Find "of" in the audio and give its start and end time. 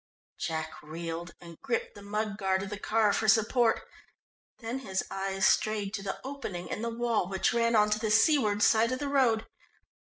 2.63-2.71, 8.91-8.97